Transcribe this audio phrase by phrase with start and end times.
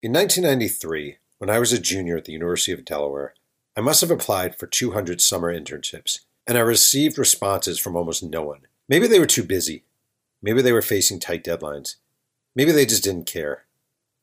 [0.00, 3.34] In 1993, when I was a junior at the University of Delaware,
[3.76, 8.42] I must have applied for 200 summer internships, and I received responses from almost no
[8.42, 8.60] one.
[8.88, 9.82] Maybe they were too busy.
[10.40, 11.96] Maybe they were facing tight deadlines.
[12.54, 13.64] Maybe they just didn't care.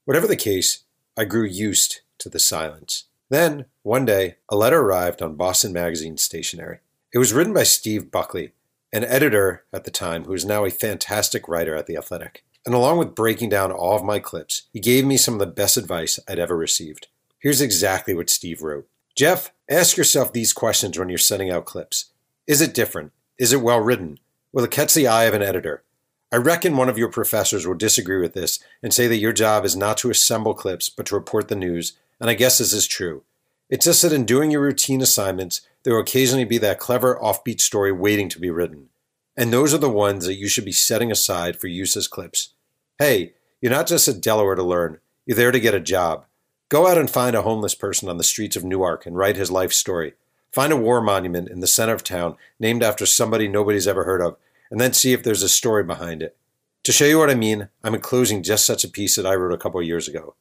[0.05, 0.85] Whatever the case,
[1.17, 3.03] I grew used to the silence.
[3.29, 6.79] Then, one day, a letter arrived on Boston Magazine stationery.
[7.13, 8.53] It was written by Steve Buckley,
[8.94, 12.73] an editor at the time who is now a fantastic writer at The Athletic and
[12.73, 15.77] along with breaking down all of my clips, he gave me some of the best
[15.77, 17.07] advice I'd ever received.
[17.39, 22.11] Here's exactly what Steve wrote Jeff, ask yourself these questions when you're sending out clips
[22.47, 23.11] Is it different?
[23.37, 24.20] Is it well written?
[24.51, 25.83] Will it catch the eye of an editor?
[26.31, 29.63] I reckon one of your professors will disagree with this and say that your job
[29.63, 32.87] is not to assemble clips but to report the news, and I guess this is
[32.87, 33.23] true.
[33.70, 37.61] It's just that in doing your routine assignments, there will occasionally be that clever offbeat
[37.61, 38.89] story waiting to be written.
[39.37, 42.54] And those are the ones that you should be setting aside for use as clips.
[42.98, 46.26] Hey, you're not just at Delaware to learn, you're there to get a job.
[46.70, 49.52] Go out and find a homeless person on the streets of Newark and write his
[49.52, 50.13] life story.
[50.54, 54.21] Find a war monument in the center of town named after somebody nobody's ever heard
[54.21, 54.37] of,
[54.71, 56.37] and then see if there's a story behind it.
[56.85, 59.54] To show you what I mean, I'm enclosing just such a piece that I wrote
[59.54, 60.35] a couple years ago.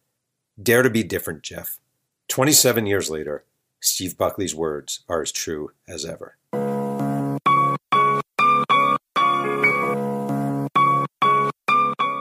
[0.63, 1.81] Dare to be different, Jeff.
[2.29, 3.45] 27 years later,
[3.81, 6.37] Steve Buckley's words are as true as ever.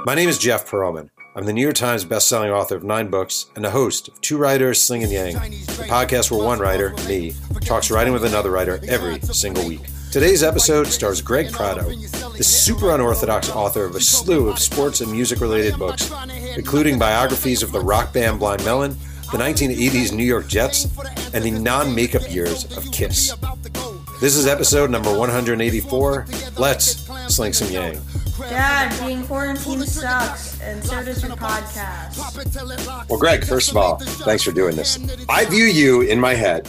[0.05, 1.09] My name is Jeff Pearlman.
[1.33, 4.35] I'm the New York Times bestselling author of nine books and the host of Two
[4.37, 9.21] Writers, Slinging Yang, the podcast where one writer, me, talks writing with another writer every
[9.21, 9.79] single week.
[10.11, 11.89] Today's episode stars Greg Prato,
[12.35, 16.11] the super unorthodox author of a slew of sports and music related books,
[16.57, 18.97] including biographies of the rock band Blind Melon,
[19.31, 20.85] the 1980s New York Jets,
[21.33, 23.33] and the non makeup years of Kiss.
[24.19, 26.27] This is episode number 184.
[26.57, 28.01] Let's sling some Yang.
[28.39, 33.09] Dad, being quarantined sucks, and so does your podcast.
[33.09, 34.97] Well, Greg, first of all, thanks for doing this.
[35.29, 36.67] I view you in my head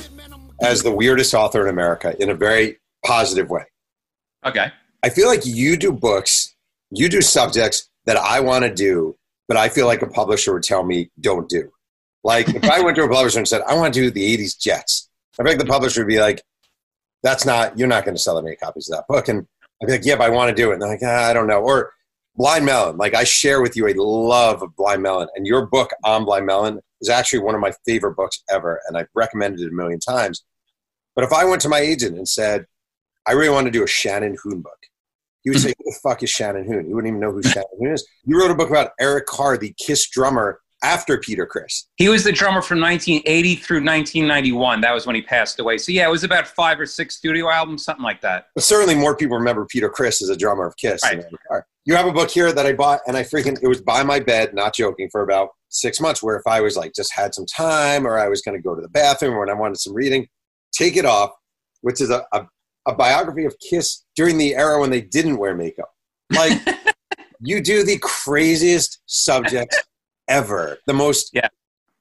[0.60, 3.64] as the weirdest author in America in a very positive way.
[4.44, 4.70] Okay.
[5.02, 6.54] I feel like you do books,
[6.90, 9.16] you do subjects that I want to do,
[9.48, 11.70] but I feel like a publisher would tell me don't do.
[12.22, 14.58] Like if I went to a publisher and said, I want to do the 80s
[14.58, 16.42] Jets, I think the publisher would be like,
[17.22, 19.28] that's not, you're not going to sell that many copies of that book.
[19.28, 19.46] And
[19.84, 20.74] I'd be like, yeah, but I want to do it.
[20.74, 21.60] And they're like, ah, I don't know.
[21.60, 21.92] Or
[22.36, 22.96] Blind Melon.
[22.96, 26.46] Like I share with you a love of Blind Melon, and your book on Blind
[26.46, 30.00] Melon is actually one of my favorite books ever, and I've recommended it a million
[30.00, 30.44] times.
[31.14, 32.66] But if I went to my agent and said,
[33.26, 34.78] I really want to do a Shannon Hoon book,
[35.42, 36.86] he would say, Who the fuck is Shannon Hoon?
[36.86, 38.06] He wouldn't even know who Shannon Hoon is.
[38.24, 41.86] You wrote a book about Eric Carr, the Kiss drummer, after Peter Criss.
[41.96, 44.82] He was the drummer from 1980 through 1991.
[44.82, 45.78] That was when he passed away.
[45.78, 48.48] So yeah, it was about five or six studio albums, something like that.
[48.54, 51.02] But certainly more people remember Peter Criss as a drummer of Kiss.
[51.02, 51.24] Right.
[51.86, 54.20] You have a book here that I bought, and I freaking it was by my
[54.20, 56.22] bed, not joking, for about six months.
[56.22, 58.74] Where if I was like just had some time, or I was going to go
[58.74, 60.28] to the bathroom, or when I wanted some reading,
[60.72, 61.30] take it off,
[61.80, 62.46] which is a, a,
[62.86, 65.92] a biography of Kiss during the era when they didn't wear makeup.
[66.34, 66.58] Like
[67.40, 69.78] you do the craziest subjects
[70.28, 70.78] ever.
[70.86, 71.48] The most yeah.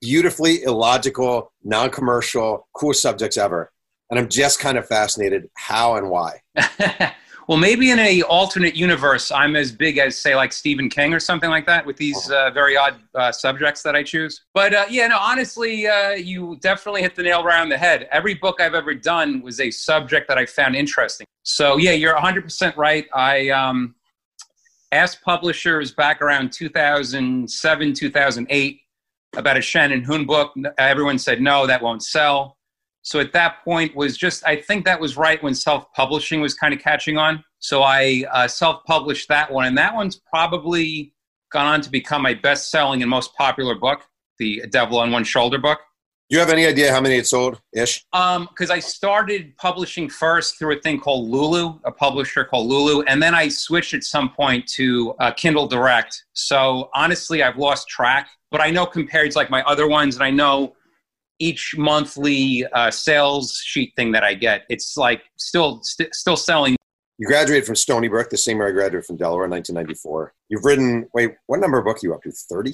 [0.02, 3.72] beautifully illogical, non commercial, cool subjects ever.
[4.10, 6.42] And I'm just kind of fascinated how and why.
[7.48, 11.20] well, maybe in a alternate universe, I'm as big as, say, like Stephen King or
[11.20, 12.50] something like that with these uh-huh.
[12.50, 14.44] uh, very odd uh, subjects that I choose.
[14.54, 18.08] But uh, yeah, no, honestly, uh, you definitely hit the nail right on the head.
[18.12, 21.26] Every book I've ever done was a subject that I found interesting.
[21.44, 23.08] So yeah, you're 100% right.
[23.14, 23.96] I um,
[24.94, 28.80] asked publishers back around 2007, 2008
[29.36, 30.54] about a Shannon Hoon book.
[30.78, 32.58] Everyone said, no, that won't sell.
[33.02, 36.74] So at that point was just, I think that was right when self-publishing was kind
[36.74, 37.44] of catching on.
[37.59, 39.66] So I uh, self-published that one.
[39.66, 41.14] And that one's probably
[41.52, 44.02] gone on to become my best-selling and most popular book,
[44.40, 45.80] the Devil on One Shoulder book.
[46.34, 48.04] Do you have any idea how many it sold ish?
[48.12, 53.04] Um, because I started publishing first through a thing called Lulu, a publisher called Lulu,
[53.04, 56.26] and then I switched at some point to uh, Kindle Direct.
[56.34, 60.24] So honestly, I've lost track, but I know compared to like my other ones, and
[60.24, 60.74] I know
[61.38, 66.75] each monthly uh, sales sheet thing that I get, it's like still st- still selling.
[67.19, 70.34] You graduated from Stony Brook, the same year I graduated from Delaware in 1994.
[70.50, 72.31] You've written, wait, what number of book are you up to?
[72.31, 72.74] 30?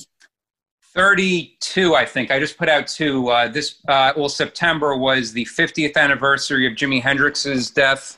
[0.94, 2.31] 32, I think.
[2.31, 3.30] I just put out two.
[3.30, 8.18] Uh, this, uh, well, September was the 50th anniversary of Jimi Hendrix's death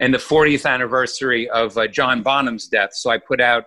[0.00, 2.90] and the 40th anniversary of uh, John Bonham's death.
[2.94, 3.64] So I put out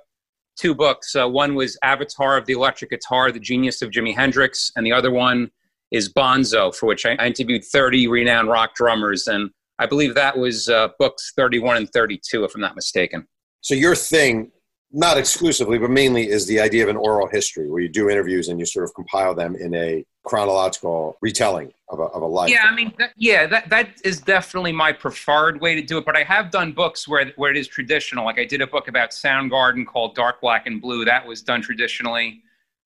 [0.57, 1.15] two books.
[1.15, 4.94] Uh, one was Avatar of the Electric Guitar, The Genius of Jimi Hendrix, and the
[4.94, 5.50] other one
[5.92, 9.27] is Bonzo, for which I interviewed 30 renowned rock drummers.
[9.27, 9.50] And
[9.80, 13.27] I believe that was uh, books 31 and 32, if I'm not mistaken.
[13.62, 14.51] So your thing
[14.94, 18.50] not exclusively, but mainly is the idea of an oral history where you do interviews
[18.50, 22.50] and you sort of compile them in a chronological retelling of a, of a life.
[22.50, 26.06] Yeah, I mean, that, yeah, that, that is definitely my preferred way to do it.
[26.06, 28.26] But I have done books where, where it is traditional.
[28.26, 31.06] Like I did a book about Soundgarden called Dark, Black, and Blue.
[31.06, 32.42] That was done traditionally.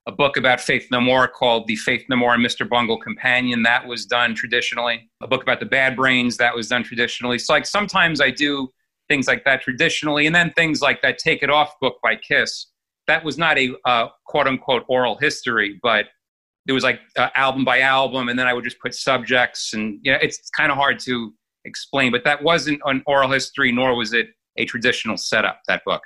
[0.07, 2.69] A book about Faith No More called The Faith No More and Mr.
[2.69, 3.63] Bungle Companion.
[3.63, 5.09] That was done traditionally.
[5.21, 6.37] A book about the Bad Brains.
[6.37, 7.39] That was done traditionally.
[7.39, 8.69] So like sometimes I do
[9.07, 10.25] things like that traditionally.
[10.25, 12.67] And then things like that Take It Off book by Kiss.
[13.07, 16.05] That was not a uh, quote unquote oral history, but
[16.67, 18.29] it was like uh, album by album.
[18.29, 19.73] And then I would just put subjects.
[19.73, 21.33] And, you know, it's kind of hard to
[21.65, 26.01] explain, but that wasn't an oral history, nor was it a traditional setup, that book.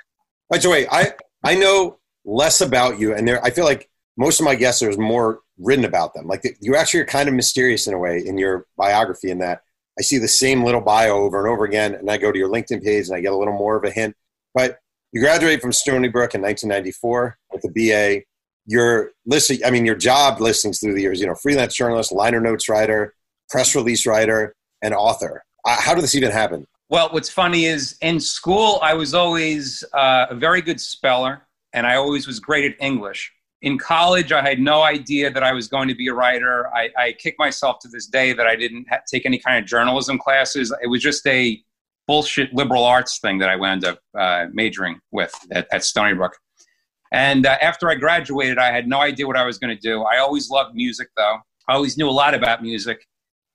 [0.50, 1.12] By the way, I,
[1.44, 4.98] I know less about you, and there, I feel like most of my guests, there's
[4.98, 6.26] more written about them.
[6.26, 9.62] Like you actually are kind of mysterious in a way in your biography in that
[10.00, 12.48] I see the same little bio over and over again, and I go to your
[12.48, 14.16] LinkedIn page and I get a little more of a hint.
[14.54, 14.78] But
[15.12, 18.24] you graduated from Stony Brook in 1994 with a BA.
[18.64, 22.40] Your listing, I mean, your job listings through the years, you know, freelance journalist, liner
[22.40, 23.12] notes writer,
[23.50, 25.44] press release writer, and author.
[25.66, 26.66] Uh, how did this even happen?
[26.88, 31.42] Well, what's funny is in school, I was always uh, a very good speller,
[31.74, 33.30] and I always was great at English
[33.62, 36.74] in college, I had no idea that I was going to be a writer.
[36.74, 39.68] I, I kick myself to this day that I didn't ha- take any kind of
[39.68, 40.72] journalism classes.
[40.82, 41.62] It was just a
[42.06, 46.36] bullshit liberal arts thing that I wound up uh, majoring with at, at Stony Brook.
[47.12, 50.02] And uh, after I graduated, I had no idea what I was going to do.
[50.04, 51.36] I always loved music, though.
[51.68, 53.06] I always knew a lot about music.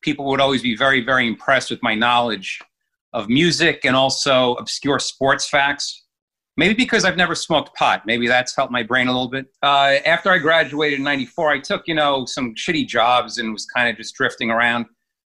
[0.02, 2.60] People would always be very, very impressed with my knowledge
[3.14, 6.05] of music and also obscure sports facts
[6.58, 8.04] maybe because I've never smoked pot.
[8.06, 9.48] Maybe that's helped my brain a little bit.
[9.62, 13.66] Uh, after I graduated in 94, I took, you know, some shitty jobs and was
[13.66, 14.86] kind of just drifting around.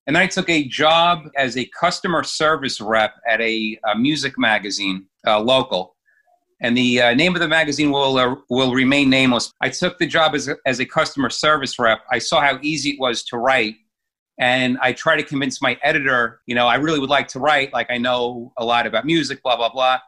[0.06, 4.38] And then I took a job as a customer service rep at a, a music
[4.38, 5.96] magazine, uh, local.
[6.62, 9.52] And the uh, name of the magazine will, uh, will remain nameless.
[9.60, 12.00] I took the job as a, as a customer service rep.
[12.10, 13.76] I saw how easy it was to write.
[14.38, 17.74] And I tried to convince my editor, you know, I really would like to write.
[17.74, 19.98] Like, I know a lot about music, blah, blah, blah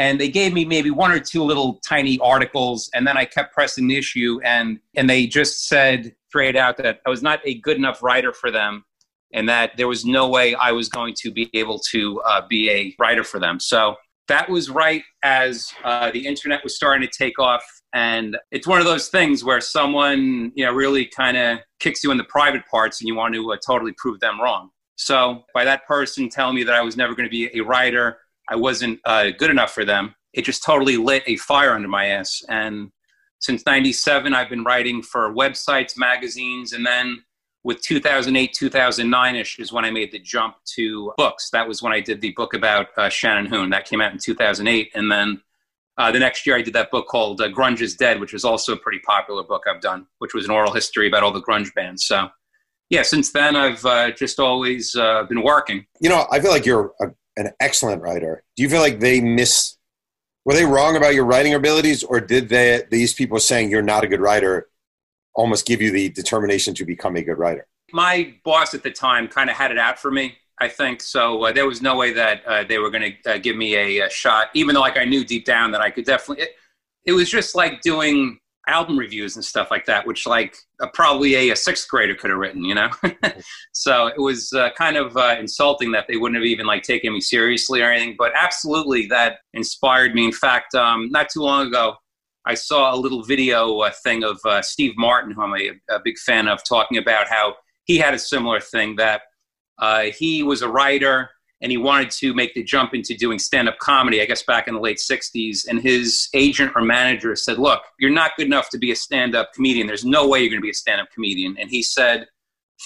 [0.00, 3.54] and they gave me maybe one or two little tiny articles and then i kept
[3.54, 7.54] pressing the issue and and they just said straight out that i was not a
[7.60, 8.84] good enough writer for them
[9.32, 12.70] and that there was no way i was going to be able to uh, be
[12.70, 13.60] a writer for them.
[13.60, 13.96] So
[14.28, 18.78] that was right as uh, the internet was starting to take off and it's one
[18.78, 22.62] of those things where someone you know really kind of kicks you in the private
[22.70, 24.70] parts and you want to uh, totally prove them wrong.
[24.96, 28.18] So by that person telling me that i was never going to be a writer
[28.50, 30.14] I wasn't uh, good enough for them.
[30.32, 32.42] It just totally lit a fire under my ass.
[32.48, 32.90] And
[33.38, 37.22] since 97, I've been writing for websites, magazines, and then
[37.62, 41.50] with 2008, 2009 ish is when I made the jump to books.
[41.50, 43.70] That was when I did the book about uh, Shannon Hoon.
[43.70, 44.90] That came out in 2008.
[44.94, 45.40] And then
[45.98, 48.44] uh, the next year, I did that book called uh, Grunge is Dead, which was
[48.44, 51.42] also a pretty popular book I've done, which was an oral history about all the
[51.42, 52.06] grunge bands.
[52.06, 52.28] So,
[52.88, 55.86] yeah, since then, I've uh, just always uh, been working.
[56.00, 58.42] You know, I feel like you're a an excellent writer.
[58.56, 59.76] Do you feel like they miss?
[60.44, 64.04] Were they wrong about your writing abilities, or did they these people saying you're not
[64.04, 64.68] a good writer
[65.34, 67.66] almost give you the determination to become a good writer?
[67.92, 70.36] My boss at the time kind of had it out for me.
[70.60, 71.42] I think so.
[71.44, 74.06] Uh, there was no way that uh, they were going to uh, give me a,
[74.06, 76.44] a, shot, even though like I knew deep down that I could definitely.
[76.44, 76.50] It,
[77.06, 78.38] it was just like doing
[78.68, 82.30] album reviews and stuff like that, which like uh, probably a, a, sixth grader could
[82.30, 82.90] have written, you know.
[83.72, 87.12] so it was uh, kind of uh, insulting that they wouldn't have even like taken
[87.12, 88.16] me seriously or anything.
[88.18, 90.24] But absolutely, that inspired me.
[90.24, 91.96] In fact, um, not too long ago,
[92.46, 96.00] I saw a little video uh, thing of uh, Steve Martin, who I'm a, a,
[96.02, 99.22] big fan of, talking about how he had a similar thing that
[100.14, 101.30] he was a writer
[101.62, 104.74] and he wanted to make the jump into doing stand-up comedy i guess back in
[104.74, 108.78] the late 60s and his agent or manager said look you're not good enough to
[108.78, 109.86] be a stand-up comedian.
[109.86, 111.56] There's no way you're going to be a stand-up comedian.
[111.58, 112.26] And he said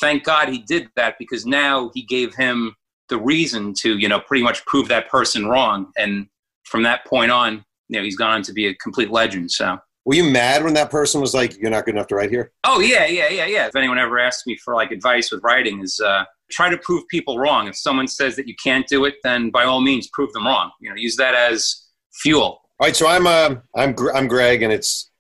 [0.01, 2.75] thank god he did that because now he gave him
[3.09, 5.93] the reason to you know pretty much prove that person wrong.
[5.97, 6.27] And
[6.65, 9.79] from that point on you know he's gone on to be a complete legend so.
[10.07, 12.53] Were you mad when that person was like, "You're not good enough to write here"?
[12.65, 13.69] Oh yeah, yeah, yeah, yeah.
[13.69, 17.07] If anyone ever asks me for like advice with writing, is uh, try to prove
[17.09, 17.69] people wrong.
[17.69, 20.71] If someone says that you can't do it, then by all means prove them wrong.
[20.81, 22.61] You know, use that as fuel.
[22.81, 25.11] All right, so I'm uh, I'm I'm Greg, and it's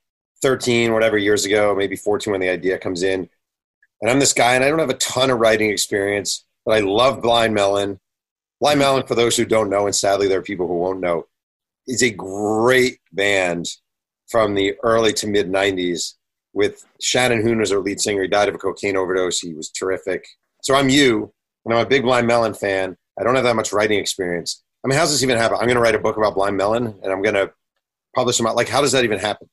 [0.43, 3.29] 13 whatever years ago, maybe 14 when the idea comes in,
[4.01, 6.81] and I'm this guy, and I don't have a ton of writing experience, but I
[6.81, 8.01] love Blind Melon.
[8.61, 11.27] Blind Melon, for those who don't know, and sadly there are people who won't know,
[11.87, 13.67] is a great band
[14.29, 16.15] from the early to mid 90s
[16.53, 18.23] with Shannon Hoon as our lead singer.
[18.23, 19.41] He died of a cocaine overdose.
[19.41, 20.27] He was terrific.
[20.65, 21.31] So I'm you,
[21.67, 22.97] and I'm a big Blind Melon fan.
[23.21, 24.65] I don't have that much writing experience.
[24.83, 25.59] I mean, how's this even happen?
[25.59, 27.53] I'm going to write a book about Blind Melon, and I'm going to
[28.15, 28.57] publish them out?
[28.57, 29.47] Like, how does that even happen?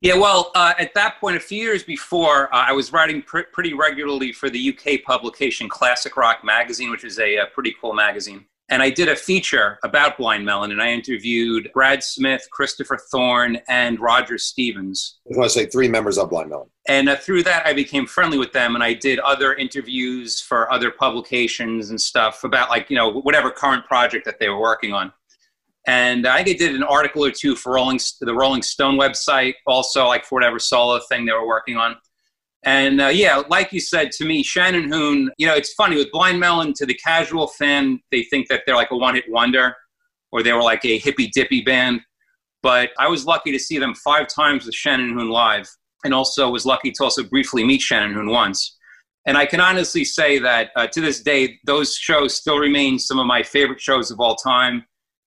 [0.00, 3.50] Yeah, well, uh, at that point, a few years before, uh, I was writing pr-
[3.52, 7.92] pretty regularly for the UK publication Classic Rock Magazine, which is a, a, pretty cool
[7.92, 8.46] magazine.
[8.70, 13.58] And I did a feature about Blind Melon, and I interviewed Brad Smith, Christopher Thorne,
[13.66, 15.20] and Roger Stevens.
[15.32, 16.68] I want to say three members of Blind Melon.
[16.86, 20.70] And uh, through that, I became friendly with them, and I did other interviews for
[20.70, 24.92] other publications and stuff about, like, you know, whatever current project that they were working
[24.92, 25.12] on.
[25.86, 29.54] And I think I did an article or two for Rolling, the Rolling Stone website,
[29.66, 31.96] also like for whatever solo thing they were working on.
[32.64, 36.10] And uh, yeah, like you said to me, Shannon Hoon, you know, it's funny with
[36.10, 39.74] Blind Melon to the casual fan, they think that they're like a one hit wonder
[40.32, 42.00] or they were like a hippy dippy band.
[42.62, 45.68] But I was lucky to see them five times with Shannon Hoon live
[46.04, 48.76] and also was lucky to also briefly meet Shannon Hoon once.
[49.26, 53.18] And I can honestly say that uh, to this day, those shows still remain some
[53.18, 54.84] of my favorite shows of all time.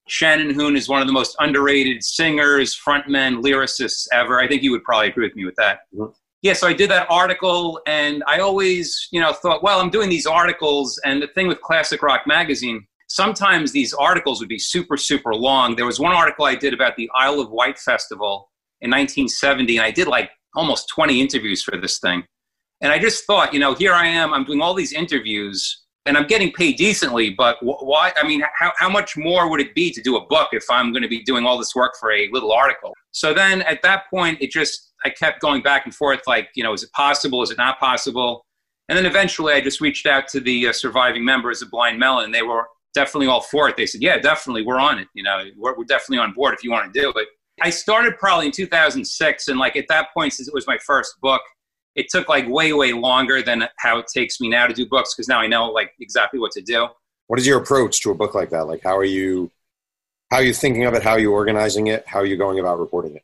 [0.08, 4.40] Shannon Hoon is one of the most underrated singers, frontmen, lyricists ever.
[4.40, 5.80] I think you would probably agree with me with that.
[5.94, 6.12] Mm-hmm.
[6.42, 10.10] Yeah, so I did that article, and I always, you know, thought, well, I'm doing
[10.10, 14.96] these articles, and the thing with Classic Rock Magazine, sometimes these articles would be super,
[14.96, 15.76] super long.
[15.76, 19.86] There was one article I did about the Isle of Wight Festival in 1970, and
[19.86, 22.24] I did like almost 20 interviews for this thing.
[22.80, 26.16] And I just thought, you know, here I am, I'm doing all these interviews, and
[26.18, 28.12] I'm getting paid decently, but why?
[28.20, 30.90] I mean, how, how much more would it be to do a book if I'm
[30.90, 32.92] going to be doing all this work for a little article?
[33.12, 36.62] So then at that point, it just, I kept going back and forth like, you
[36.62, 37.42] know, is it possible?
[37.42, 38.44] Is it not possible?
[38.88, 42.26] And then eventually I just reached out to the uh, surviving members of Blind Melon.
[42.26, 43.76] And they were definitely all for it.
[43.76, 45.08] They said, yeah, definitely, we're on it.
[45.14, 47.28] You know, we're, we're definitely on board if you want to do it.
[47.60, 49.48] I started probably in 2006.
[49.48, 51.42] And like at that point, since it was my first book,
[51.94, 55.14] it took like way way longer than how it takes me now to do books
[55.14, 56.88] because now i know like exactly what to do
[57.26, 59.50] what is your approach to a book like that like how are you
[60.30, 62.58] how are you thinking of it how are you organizing it how are you going
[62.58, 63.22] about reporting it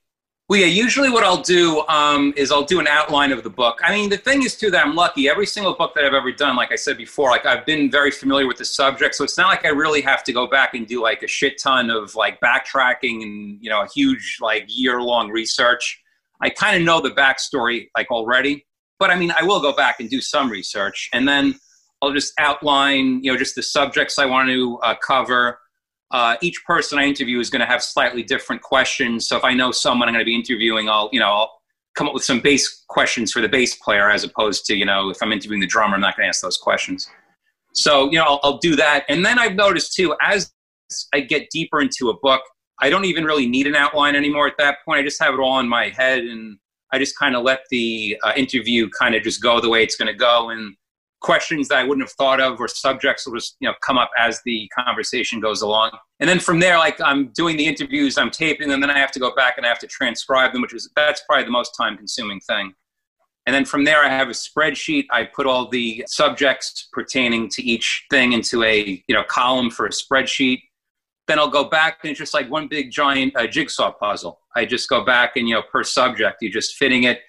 [0.49, 3.81] well yeah usually what i'll do um, is i'll do an outline of the book.
[3.85, 5.29] I mean the thing is too that i'm lucky.
[5.29, 8.11] Every single book that i've ever done like i said before like i've been very
[8.11, 10.87] familiar with the subject so it's not like i really have to go back and
[10.87, 15.01] do like a shit ton of like backtracking and you know a huge like year
[15.01, 16.03] long research.
[16.41, 18.65] I kind of know the backstory like already,
[18.99, 21.59] but I mean, I will go back and do some research, and then
[22.01, 25.59] I'll just outline, you know, just the subjects I want to uh, cover.
[26.11, 29.29] Uh, each person I interview is going to have slightly different questions.
[29.29, 31.53] So if I know someone I'm going to be interviewing, I'll, you know, I'll
[31.95, 35.11] come up with some bass questions for the bass player, as opposed to, you know,
[35.11, 37.11] if I'm interviewing the drummer, I'm not going to ask those questions.
[37.75, 40.53] So you know, I'll, I'll do that, and then I've noticed too, as
[41.13, 42.43] I get deeper into a book,
[42.81, 45.01] I don't even really need an outline anymore at that point.
[45.01, 46.59] I just have it all in my head and
[46.93, 49.97] I just kind of let the uh, interview kind of just go the way it's
[49.97, 50.51] going to go.
[50.51, 50.77] And
[51.21, 54.11] questions that I wouldn't have thought of or subjects will just, you know, come up
[54.19, 55.91] as the conversation goes along.
[56.21, 59.11] And then from there, like I'm doing the interviews, I'm taping them, then I have
[59.13, 61.75] to go back and I have to transcribe them, which is, that's probably the most
[61.77, 62.73] time consuming thing.
[63.47, 65.07] And then from there, I have a spreadsheet.
[65.11, 69.87] I put all the subjects pertaining to each thing into a, you know, column for
[69.87, 70.61] a spreadsheet
[71.29, 74.41] then I'll go back and it's just like one big giant uh, jigsaw puzzle.
[74.57, 77.21] I just go back and you know per subject you're just fitting it,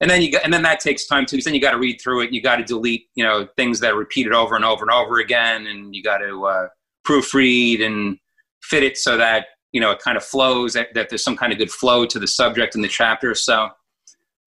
[0.00, 1.36] and then you get, and then that takes time too.
[1.36, 2.32] Because then you got to read through it.
[2.32, 5.18] You got to delete you know things that are repeated over and over and over
[5.18, 6.68] again, and you got to uh,
[7.06, 8.18] proofread and
[8.62, 10.74] fit it so that you know it kind of flows.
[10.74, 13.34] That, that there's some kind of good flow to the subject in the chapter.
[13.34, 13.68] So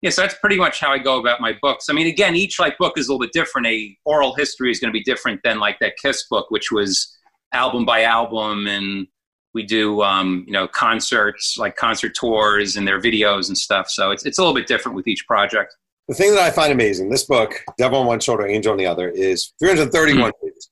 [0.01, 1.87] yeah, so that's pretty much how I go about my books.
[1.89, 3.67] I mean, again, each like book is a little bit different.
[3.67, 7.17] A oral history is going to be different than like that Kiss book, which was
[7.51, 9.07] album by album and
[9.53, 14.11] we do um, you know concerts like concert tours and their videos and stuff so
[14.11, 15.75] it's, it's a little bit different with each project
[16.07, 18.85] the thing that i find amazing this book devil on one shoulder angel on the
[18.85, 20.45] other is 331 mm-hmm.
[20.45, 20.69] pages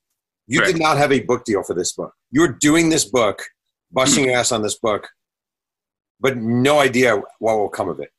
[0.47, 0.67] you right.
[0.67, 3.43] did not have a book deal for this book you're doing this book
[3.91, 5.07] busting your ass on this book
[6.19, 8.09] but no idea what will come of it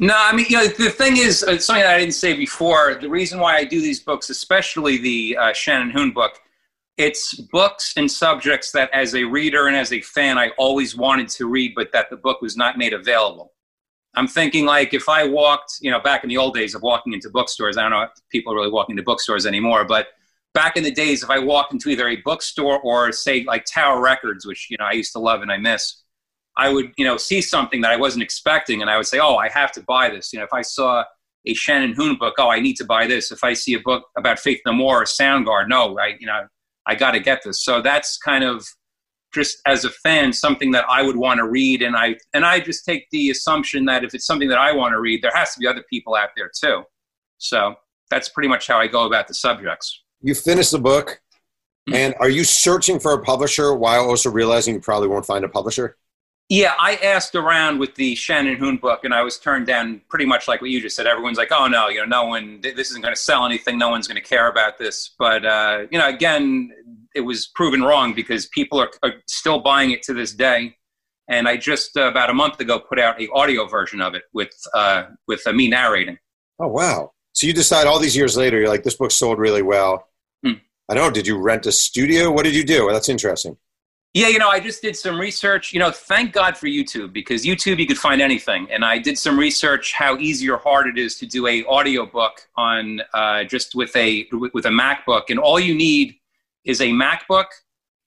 [0.00, 2.98] no, I mean, you know, the thing is, uh, something that I didn't say before.
[3.00, 6.38] The reason why I do these books, especially the uh, Shannon Hoon book,
[6.98, 11.28] it's books and subjects that as a reader and as a fan i always wanted
[11.28, 13.52] to read but that the book was not made available.
[14.14, 17.12] I'm thinking like if i walked you know back in the old days of walking
[17.12, 20.08] into bookstores i don't know if people really walking into bookstores anymore but
[20.54, 24.00] back in the days if i walked into either a bookstore or say like tower
[24.00, 26.02] records which you know i used to love and i miss
[26.56, 29.36] i would you know see something that i wasn't expecting and i would say oh
[29.36, 30.32] i have to buy this.
[30.32, 31.04] You know if i saw
[31.46, 33.30] a shannon hoon book oh i need to buy this.
[33.30, 36.48] If i see a book about faith no more or soundgarden no i you know
[36.88, 37.62] I got to get this.
[37.62, 38.66] So that's kind of
[39.34, 42.60] just as a fan something that I would want to read, and I and I
[42.60, 45.52] just take the assumption that if it's something that I want to read, there has
[45.54, 46.82] to be other people out there too.
[47.36, 47.74] So
[48.10, 50.02] that's pretty much how I go about the subjects.
[50.22, 51.20] You finish the book,
[51.88, 51.94] mm-hmm.
[51.94, 55.48] and are you searching for a publisher while also realizing you probably won't find a
[55.48, 55.96] publisher?
[56.48, 60.24] Yeah, I asked around with the Shannon Hoon book, and I was turned down pretty
[60.24, 61.06] much like what you just said.
[61.06, 62.60] Everyone's like, "Oh no, you know, no one.
[62.62, 63.78] This isn't going to sell anything.
[63.78, 66.70] No one's going to care about this." But uh, you know, again,
[67.14, 70.74] it was proven wrong because people are, are still buying it to this day.
[71.28, 74.22] And I just uh, about a month ago put out a audio version of it
[74.32, 76.18] with uh, with uh, me narrating.
[76.58, 77.12] Oh wow!
[77.34, 80.08] So you decide all these years later, you're like, this book sold really well.
[80.42, 80.54] Hmm.
[80.88, 81.10] I don't know.
[81.10, 82.30] Did you rent a studio?
[82.30, 82.86] What did you do?
[82.86, 83.58] Well, that's interesting.
[84.14, 85.72] Yeah, you know, I just did some research.
[85.72, 88.66] You know, thank God for YouTube because YouTube you could find anything.
[88.70, 92.06] And I did some research how easy or hard it is to do a audio
[92.06, 96.14] book on uh, just with a with a MacBook, and all you need
[96.64, 97.46] is a MacBook,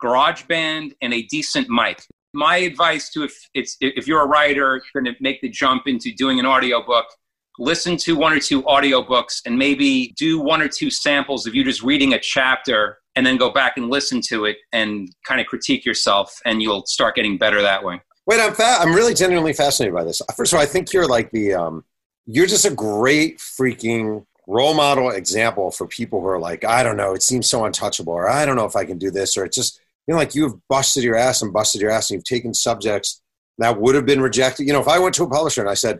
[0.01, 2.03] GarageBand, and a decent mic.
[2.33, 6.11] My advice to if it's if you're a writer going to make the jump into
[6.13, 7.05] doing an audiobook,
[7.59, 11.63] listen to one or two audiobooks and maybe do one or two samples of you
[11.63, 15.47] just reading a chapter and then go back and listen to it and kind of
[15.47, 18.01] critique yourself and you'll start getting better that way.
[18.25, 20.21] Wait, I'm fa- I'm really genuinely fascinated by this.
[20.35, 21.83] First of all, I think you're like the um,
[22.25, 26.97] you're just a great freaking role model example for people who are like, I don't
[26.97, 29.45] know, it seems so untouchable, or I don't know if I can do this, or
[29.45, 32.25] it's just you know, like you've busted your ass and busted your ass, and you've
[32.25, 33.21] taken subjects
[33.57, 34.67] that would have been rejected.
[34.67, 35.99] You know, if I went to a publisher and I said,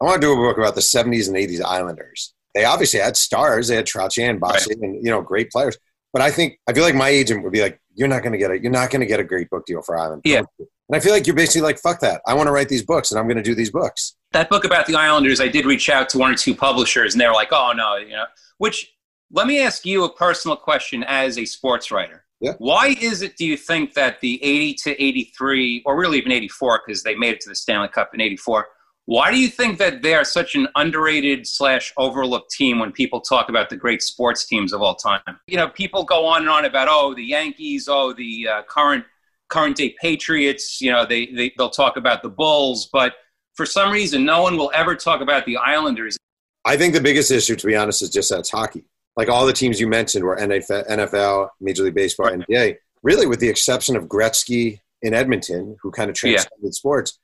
[0.00, 3.16] I want to do a book about the 70s and 80s Islanders, they obviously had
[3.16, 4.82] stars, they had Trottier and Bossy, right.
[4.82, 5.76] and you know, great players.
[6.14, 8.38] But I think I feel like my agent would be like, "You're not going to
[8.38, 8.62] get it.
[8.62, 10.44] You're not going to get a great book deal for Island." Yeah.
[10.58, 12.22] And I feel like you're basically like, "Fuck that.
[12.24, 14.64] I want to write these books, and I'm going to do these books." That book
[14.64, 17.34] about the Islanders, I did reach out to one or two publishers, and they were
[17.34, 18.26] like, "Oh no," you know.
[18.58, 18.94] Which
[19.32, 22.24] let me ask you a personal question as a sports writer.
[22.40, 22.52] Yeah.
[22.58, 26.82] Why is it, do you think, that the 80 to 83, or really even 84,
[26.86, 28.68] because they made it to the Stanley Cup in 84,
[29.06, 33.20] why do you think that they are such an underrated slash overlooked team when people
[33.20, 35.20] talk about the great sports teams of all time?
[35.46, 39.04] You know, people go on and on about oh the Yankees, oh the uh, current
[39.48, 40.80] current day Patriots.
[40.80, 43.14] You know, they, they they'll talk about the Bulls, but
[43.54, 46.16] for some reason, no one will ever talk about the Islanders.
[46.64, 48.86] I think the biggest issue, to be honest, is just that it's hockey.
[49.16, 52.30] Like all the teams you mentioned were NFL, Major League Baseball.
[52.30, 52.76] NBA.
[53.02, 56.70] Really, with the exception of Gretzky in Edmonton, who kind of transcended yeah.
[56.70, 57.18] sports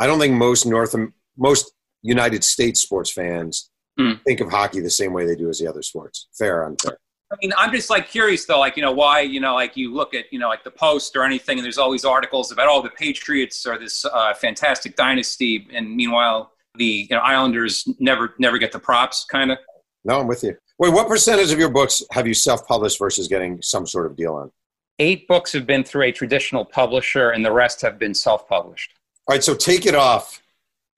[0.00, 0.96] I don't think most North
[1.36, 4.20] most United States sports fans mm.
[4.24, 6.28] think of hockey the same way they do as the other sports.
[6.36, 6.98] Fair, unfair.
[7.30, 9.94] I mean, I'm just like curious though, like you know why you know like you
[9.94, 12.66] look at you know like the Post or anything, and there's all these articles about
[12.68, 18.34] oh the Patriots are this uh, fantastic dynasty, and meanwhile the you know, Islanders never
[18.38, 19.58] never get the props, kind of.
[20.04, 20.56] No, I'm with you.
[20.78, 24.34] Wait, what percentage of your books have you self-published versus getting some sort of deal
[24.34, 24.50] on?
[24.98, 28.94] Eight books have been through a traditional publisher, and the rest have been self-published.
[29.30, 30.42] All right, so take it off.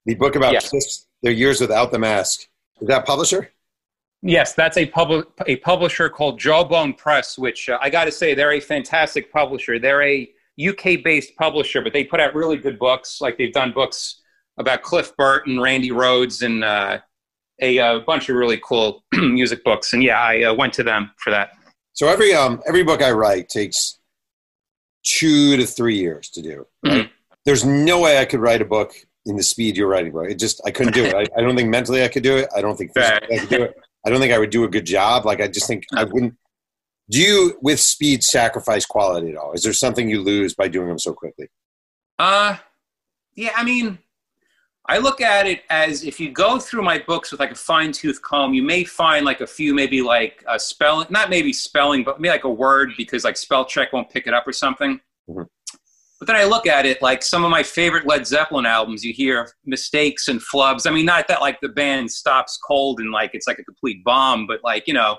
[0.07, 0.71] The book about yes.
[0.71, 2.47] Kiss, their years without the mask.
[2.81, 3.51] Is that publisher?
[4.23, 8.33] Yes, that's a pub- a publisher called Jawbone Press, which uh, I got to say
[8.33, 9.77] they're a fantastic publisher.
[9.77, 10.27] They're a
[10.59, 13.21] UK based publisher, but they put out really good books.
[13.21, 14.23] Like they've done books
[14.57, 16.97] about Cliff Burton, Randy Rhoads, and uh,
[17.61, 19.93] a, a, uh, bunch of really cool music books.
[19.93, 21.51] And yeah, I uh, went to them for that.
[21.91, 23.99] So every um every book I write takes
[25.03, 26.65] two to three years to do.
[26.83, 26.93] Right?
[26.93, 27.13] Mm-hmm
[27.45, 28.93] there's no way I could write a book
[29.25, 30.29] in the speed you're writing book.
[30.29, 31.15] It just I couldn't do it.
[31.15, 32.49] I, I don't think mentally I could do it.
[32.55, 33.75] I don't think physically I could do it.
[34.05, 35.25] I don't think I would do a good job.
[35.25, 36.35] Like I just think I wouldn't.
[37.09, 39.53] Do you with speed sacrifice quality at all?
[39.53, 41.47] Is there something you lose by doing them so quickly?
[42.19, 42.57] Uh,
[43.35, 43.51] yeah.
[43.55, 43.97] I mean,
[44.87, 47.91] I look at it as if you go through my books with like a fine
[47.91, 52.03] tooth comb, you may find like a few, maybe like a spelling, not maybe spelling,
[52.03, 54.99] but maybe like a word because like spell check won't pick it up or something.
[55.29, 55.43] Mm-hmm.
[56.19, 59.13] But then I look at it like some of my favorite Led Zeppelin albums, you
[59.13, 60.87] hear mistakes and flubs.
[60.87, 64.03] I mean, not that like the band stops cold and like it's like a complete
[64.05, 65.17] bomb, but like, you know,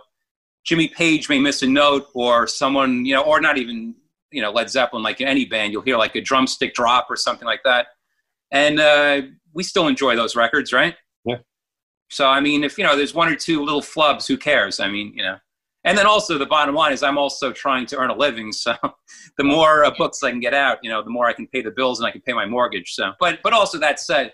[0.64, 3.94] Jimmy Page may miss a note or someone, you know, or not even,
[4.30, 7.16] you know, Led Zeppelin, like in any band, you'll hear like a drumstick drop or
[7.16, 7.88] something like that.
[8.50, 10.94] And uh, we still enjoy those records, right?
[11.26, 11.36] Yeah.
[12.08, 14.80] So, I mean, if, you know, there's one or two little flubs, who cares?
[14.80, 15.36] I mean, you know
[15.84, 18.52] and then also the bottom line is i'm also trying to earn a living.
[18.52, 18.74] So
[19.38, 21.62] the more uh, books i can get out you know the more i can pay
[21.62, 22.94] the bills and i can pay my mortgage.
[22.94, 24.32] So but but also that said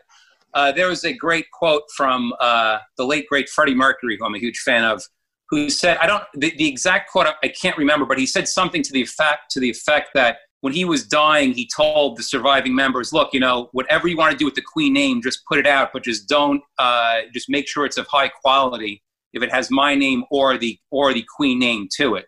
[0.53, 4.35] uh, there was a great quote from uh, the late great freddie mercury who i'm
[4.35, 5.03] a huge fan of
[5.51, 8.83] who said i don't the, the exact quote i can't remember but he said something
[8.83, 12.75] to the effect to the effect that when he was dying he told the surviving
[12.75, 15.59] members look you know whatever you want to do with the queen name just put
[15.59, 19.03] it out but just don't uh, just make sure it's of high quality
[19.33, 22.27] if it has my name or the or the Queen name to it.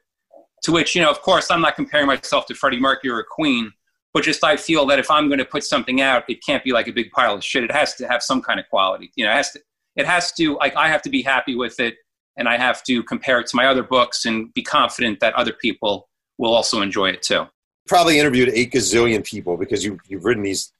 [0.65, 3.73] To which, you know, of course, I'm not comparing myself to Freddie Mercury or Queen,
[4.15, 6.73] but just I feel that if I'm going to put something out, it can't be
[6.73, 7.65] like a big pile of shit.
[7.65, 9.11] It has to have some kind of quality.
[9.17, 9.61] You know, it has to.
[9.95, 11.97] It has to like I have to be happy with it,
[12.37, 15.53] and I have to compare it to my other books and be confident that other
[15.53, 17.47] people will also enjoy it too.
[17.87, 20.73] Probably interviewed eight gazillion people because you you've written these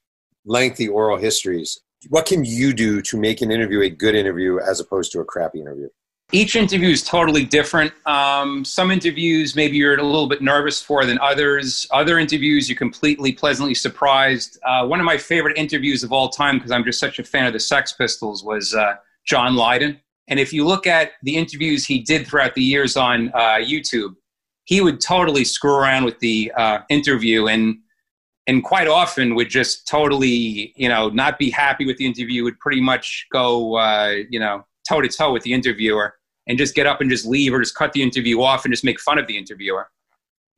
[0.45, 1.81] lengthy oral histories.
[2.09, 5.25] What can you do to make an interview a good interview as opposed to a
[5.25, 5.89] crappy interview?
[6.35, 7.93] Each interview is totally different.
[8.07, 11.87] Um, some interviews maybe you're a little bit nervous for than others.
[11.91, 14.59] Other interviews you're completely pleasantly surprised.
[14.65, 17.45] Uh, one of my favorite interviews of all time, because I'm just such a fan
[17.45, 18.95] of the Sex Pistols, was uh,
[19.27, 20.01] John Lydon.
[20.27, 24.15] And if you look at the interviews he did throughout the years on uh, YouTube,
[24.65, 27.77] he would totally screw around with the uh, interview and
[28.47, 32.59] and quite often would just totally you know not be happy with the interview would
[32.59, 36.15] pretty much go uh, you know toe to toe with the interviewer
[36.47, 38.85] and just get up and just leave or just cut the interview off and just
[38.85, 39.89] make fun of the interviewer.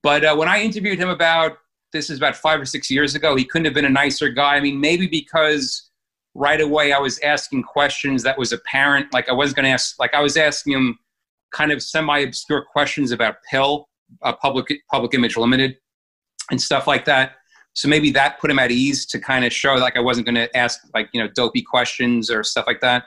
[0.02, 1.58] But uh, when I interviewed him about
[1.92, 4.56] this is about five or six years ago, he couldn't have been a nicer guy.
[4.56, 5.90] I mean, maybe because
[6.34, 9.12] right away I was asking questions that was apparent.
[9.12, 10.98] Like I wasn't going to ask, like I was asking him
[11.52, 13.88] kind of semi-obscure questions about Pill,
[14.22, 15.76] uh, Public Public Image Limited,
[16.50, 17.36] and stuff like that.
[17.74, 20.36] So maybe that put him at ease to kind of show like I wasn't going
[20.36, 23.04] to ask like you know dopey questions or stuff like that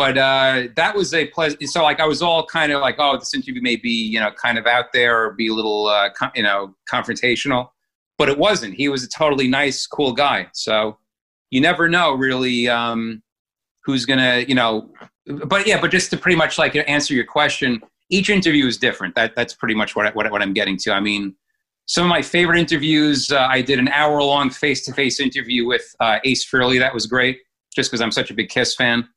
[0.00, 1.62] but uh, that was a pleasant.
[1.68, 4.30] So like I was all kind of like, oh, this interview may be you know
[4.30, 7.68] kind of out there or be a little uh, you know confrontational,
[8.16, 8.72] but it wasn't.
[8.72, 10.48] He was a totally nice, cool guy.
[10.54, 10.96] So
[11.50, 13.22] you never know really um,
[13.84, 14.90] who's gonna you know.
[15.26, 19.14] But yeah, but just to pretty much like answer your question, each interview is different.
[19.16, 20.92] That that's pretty much what I, what, what I'm getting to.
[20.92, 21.36] I mean.
[21.86, 25.66] Some of my favorite interviews, uh, I did an hour long face to face interview
[25.66, 26.78] with uh, Ace Frehley.
[26.78, 27.40] That was great,
[27.74, 29.08] just because I'm such a big Kiss fan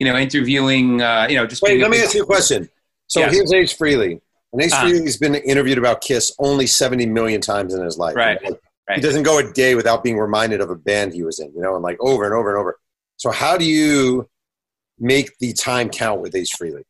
[0.00, 1.62] you know, interviewing, uh, you know, just.
[1.62, 2.68] Wait, let me ask you a question.
[3.06, 3.34] So yes.
[3.34, 4.20] here's Ace Frehley.
[4.52, 8.16] And Ace uh, Frehley's been interviewed about Kiss only 70 million times in his life.
[8.16, 8.40] Right.
[8.42, 8.58] You know?
[8.88, 8.96] right.
[8.96, 11.60] He doesn't go a day without being reminded of a band he was in, you
[11.60, 12.78] know, and like over and over and over.
[13.16, 14.28] So how do you
[14.98, 16.82] make the time count with Ace Frehley?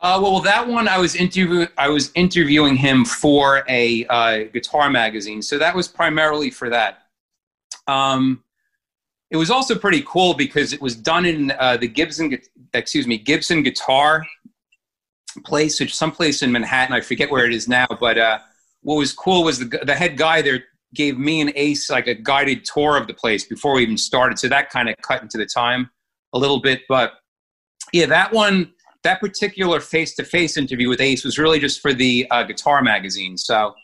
[0.00, 4.90] Uh, well, that one I was interview I was interviewing him for a uh, guitar
[4.90, 7.02] magazine, so that was primarily for that.
[7.88, 8.44] Um,
[9.30, 12.38] it was also pretty cool because it was done in uh, the Gibson,
[12.72, 14.26] excuse me, Gibson Guitar
[15.44, 16.94] place, which someplace in Manhattan.
[16.94, 18.38] I forget where it is now, but uh,
[18.82, 20.64] what was cool was the the head guy there
[20.94, 24.38] gave me and Ace like a guided tour of the place before we even started.
[24.38, 25.90] So that kind of cut into the time
[26.32, 27.12] a little bit, but
[27.92, 31.92] yeah, that one, that particular face to face interview with Ace was really just for
[31.92, 33.36] the uh, guitar magazine.
[33.36, 33.74] So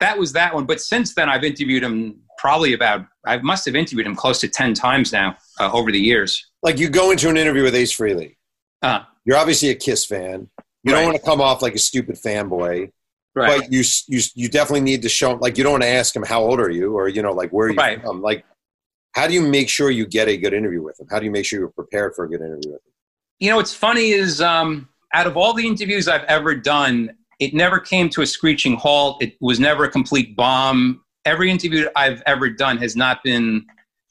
[0.00, 0.64] that was that one.
[0.64, 4.48] But since then, I've interviewed him probably about I must have interviewed him close to
[4.48, 6.50] ten times now uh, over the years.
[6.62, 8.36] Like you go into an interview with Ace Frehley,
[8.82, 10.48] uh, you're obviously a Kiss fan.
[10.84, 11.00] You right.
[11.00, 12.90] don't want to come off like a stupid fanboy,
[13.34, 13.60] right.
[13.60, 15.40] but you you you definitely need to show him.
[15.40, 17.50] like you don't want to ask him how old are you or you know like
[17.50, 18.00] where are you right.
[18.00, 18.22] from.
[18.22, 18.44] Like,
[19.12, 21.08] how do you make sure you get a good interview with him?
[21.10, 22.92] How do you make sure you're prepared for a good interview with him?
[23.40, 27.54] You know, what's funny is um, out of all the interviews I've ever done, it
[27.54, 29.22] never came to a screeching halt.
[29.22, 33.66] It was never a complete bomb every interview I've ever done has not been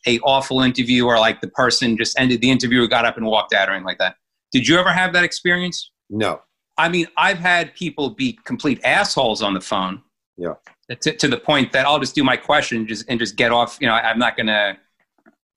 [0.05, 3.25] a awful interview or like the person just ended the interview or got up and
[3.25, 4.15] walked out or anything like that.
[4.51, 5.91] Did you ever have that experience?
[6.09, 6.41] No.
[6.77, 10.01] I mean, I've had people be complete assholes on the phone.
[10.37, 10.53] Yeah.
[11.01, 13.51] To, to the point that I'll just do my question and just and just get
[13.51, 13.77] off.
[13.81, 14.77] You know, I'm not gonna,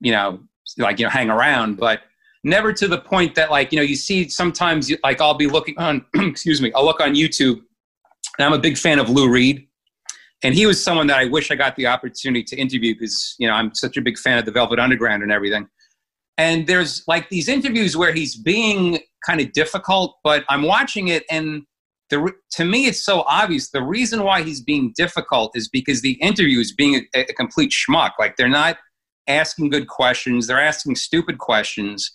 [0.01, 0.41] you know,
[0.79, 1.77] like you know, hang around.
[1.77, 2.01] But
[2.45, 5.79] never to the point that like you know, you see sometimes like I'll be looking
[5.79, 6.05] on.
[6.15, 6.73] excuse me.
[6.75, 7.61] I'll look on YouTube,
[8.39, 9.67] and I'm a big fan of Lou Reed
[10.43, 13.47] and he was someone that I wish I got the opportunity to interview because you
[13.47, 15.69] know I'm such a big fan of the Velvet Underground and everything.
[16.39, 21.25] And there's like these interviews where he's being kind of difficult, but I'm watching it
[21.31, 21.65] and
[22.09, 23.71] the, to me it's so obvious.
[23.71, 27.71] The reason why he's being difficult is because the interview is being a, a complete
[27.71, 28.13] schmuck.
[28.19, 28.79] Like they're not
[29.29, 32.11] asking good questions; they're asking stupid questions.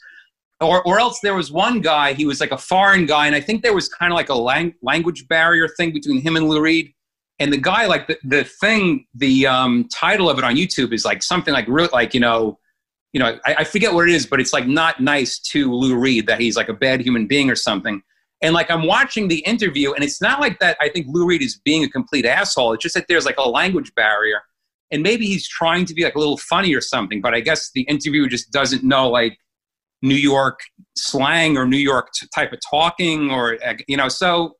[0.61, 3.41] Or, or else there was one guy, he was like a foreign guy, and I
[3.41, 6.61] think there was kind of like a lang- language barrier thing between him and Lou
[6.61, 6.93] Reed.
[7.39, 11.03] And the guy like the, the thing the um, title of it on youtube is
[11.03, 12.57] like something like real like you know
[13.11, 15.95] you know I, I, forget what it is but it's like not nice to lou
[15.97, 18.01] reed that he's like a bad human being or something.
[18.41, 21.41] And like i'm watching the interview and it's not like that i think lou reed
[21.41, 24.41] is being a complete asshole it's just that there's like a language barrier.
[24.91, 27.71] And maybe he's trying to be like a little funny or something but i guess
[27.71, 29.37] the interviewer just doesn't know like
[30.05, 30.59] new york
[30.95, 34.55] slang or new york t- type of talking or you know so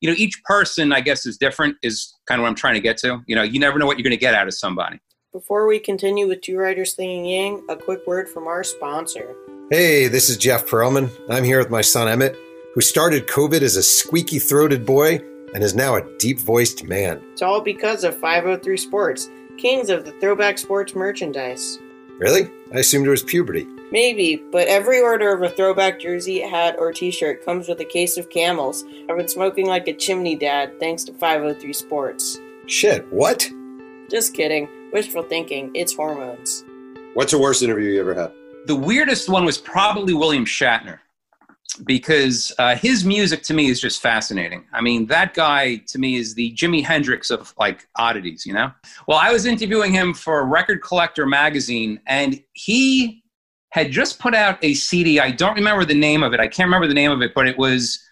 [0.00, 2.80] you know, each person, I guess, is different, is kind of what I'm trying to
[2.80, 3.20] get to.
[3.26, 5.00] You know, you never know what you're going to get out of somebody.
[5.32, 9.34] Before we continue with Two Writers Slinging Yang, a quick word from our sponsor.
[9.70, 11.10] Hey, this is Jeff Pearlman.
[11.28, 12.36] I'm here with my son Emmett,
[12.74, 15.20] who started COVID as a squeaky throated boy
[15.54, 17.20] and is now a deep voiced man.
[17.32, 21.78] It's all because of 503 Sports, kings of the throwback sports merchandise.
[22.18, 22.48] Really?
[22.72, 23.66] I assumed it was puberty.
[23.90, 27.86] Maybe, but every order of a throwback jersey, hat, or t shirt comes with a
[27.86, 28.84] case of camels.
[29.08, 32.38] I've been smoking like a chimney dad thanks to 503 Sports.
[32.66, 33.48] Shit, what?
[34.10, 34.68] Just kidding.
[34.92, 35.70] Wishful thinking.
[35.74, 36.64] It's hormones.
[37.14, 38.32] What's the worst interview you ever had?
[38.66, 40.98] The weirdest one was probably William Shatner
[41.84, 44.66] because uh, his music to me is just fascinating.
[44.72, 48.70] I mean, that guy to me is the Jimi Hendrix of like oddities, you know?
[49.06, 53.22] Well, I was interviewing him for Record Collector magazine, and he
[53.70, 55.20] had just put out a CD.
[55.20, 56.40] I don't remember the name of it.
[56.40, 58.02] I can't remember the name of it, but it was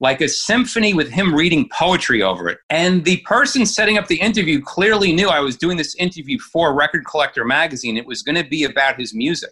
[0.00, 2.58] like a symphony with him reading poetry over it.
[2.70, 6.74] And the person setting up the interview clearly knew I was doing this interview for
[6.74, 7.96] Record Collector magazine.
[7.96, 9.50] It was going to be about his music.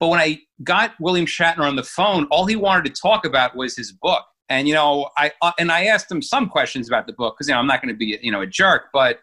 [0.00, 3.54] But when I got William Shatner on the phone, all he wanted to talk about
[3.54, 4.24] was his book.
[4.48, 7.48] And you know, I uh, and I asked him some questions about the book because
[7.48, 9.20] you know I'm not going to be you know a jerk, but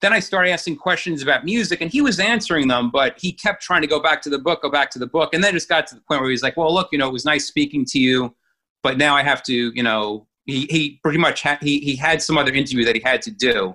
[0.00, 3.62] then I started asking questions about music, and he was answering them, but he kept
[3.62, 5.68] trying to go back to the book, go back to the book, and then just
[5.68, 7.46] got to the point where he was like, "Well, look, you know, it was nice
[7.46, 8.34] speaking to you,
[8.82, 12.20] but now I have to, you know." He he pretty much ha- he he had
[12.20, 13.74] some other interview that he had to do,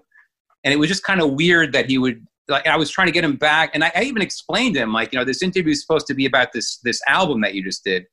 [0.63, 3.13] and it was just kind of weird that he would like I was trying to
[3.13, 5.71] get him back, and I, I even explained to him like, you know, this interview
[5.71, 8.05] is supposed to be about this this album that you just did,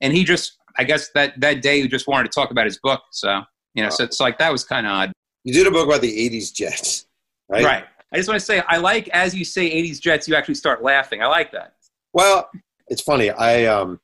[0.00, 2.78] and he just, I guess that that day he just wanted to talk about his
[2.78, 3.02] book.
[3.12, 3.42] So
[3.74, 3.94] you know, wow.
[3.94, 5.12] so it's like that was kind of odd.
[5.44, 7.06] You did a book about the '80s Jets,
[7.48, 7.64] right?
[7.64, 7.84] Right.
[8.12, 10.82] I just want to say I like as you say '80s Jets, you actually start
[10.82, 11.22] laughing.
[11.22, 11.74] I like that.
[12.12, 12.48] Well,
[12.88, 13.30] it's funny.
[13.30, 14.00] I um,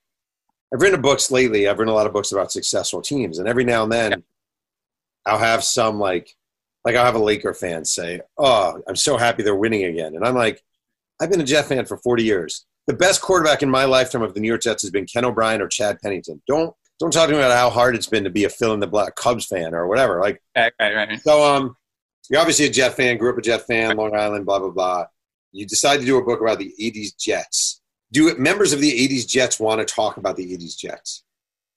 [0.72, 1.68] I've written books lately.
[1.68, 4.18] I've written a lot of books about successful teams, and every now and then, yeah.
[5.26, 6.34] I'll have some like
[6.84, 10.24] like I'll have a Laker fan say, "Oh, I'm so happy they're winning again," and
[10.24, 10.62] I'm like,
[11.20, 12.66] "I've been a Jet fan for 40 years.
[12.86, 15.62] The best quarterback in my lifetime of the New York Jets has been Ken O'Brien
[15.62, 16.42] or Chad Pennington.
[16.46, 18.80] Don't don't talk to me about how hard it's been to be a fill in
[18.80, 20.20] the black Cubs fan or whatever.
[20.20, 21.20] Like, right, right, right.
[21.22, 21.76] So, um,
[22.30, 25.06] you're obviously a Jet fan, grew up a Jet fan, Long Island, blah blah blah.
[25.52, 27.80] You decide to do a book about the '80s Jets.
[28.12, 31.24] Do members of the '80s Jets want to talk about the '80s Jets?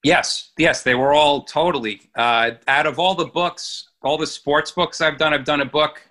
[0.04, 2.02] Yes, yes, they were all totally.
[2.16, 5.34] Uh, out of all the books all the sports books I've done.
[5.34, 6.02] I've done a book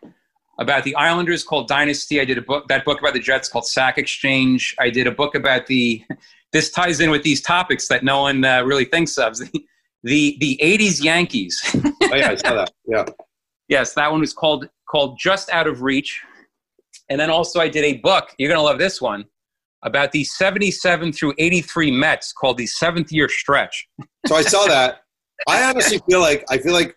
[0.58, 2.20] about the Islanders called Dynasty.
[2.20, 4.74] I did a book that book about the Jets called Sack Exchange.
[4.78, 6.04] I did a book about the.
[6.52, 9.36] This ties in with these topics that no one uh, really thinks of.
[10.04, 11.60] The, the the '80s Yankees.
[11.74, 12.72] oh yeah, I saw that.
[12.86, 13.04] Yeah.
[13.68, 16.22] Yes, that one was called called Just Out of Reach,
[17.10, 18.34] and then also I did a book.
[18.38, 19.24] You're gonna love this one
[19.82, 23.88] about the 77 through 83 Mets called the seventh year stretch.
[24.26, 25.02] So I saw that.
[25.48, 26.96] I honestly feel like I feel like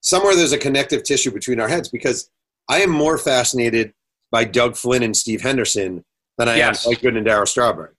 [0.00, 2.30] somewhere there's a connective tissue between our heads because
[2.68, 3.92] I am more fascinated
[4.30, 6.04] by Doug Flynn and Steve Henderson
[6.38, 6.86] than I yes.
[6.86, 7.90] am Mike Good and Darryl Strawberry.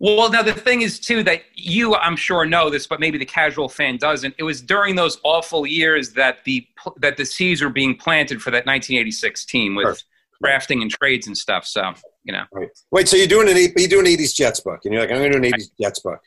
[0.00, 3.24] Well, now the thing is too that you, I'm sure, know this, but maybe the
[3.24, 4.34] casual fan doesn't.
[4.38, 6.66] It was during those awful years that the
[6.98, 10.04] that the seeds were being planted for that 1986 team with Perfect.
[10.42, 11.64] drafting and trades and stuff.
[11.64, 12.44] So you know.
[12.52, 12.68] Right.
[12.90, 15.32] Wait, so you're doing an you doing 80s Jets book, and you're like, I'm going
[15.32, 16.20] to do an 80s Jets book.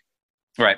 [0.58, 0.78] Right.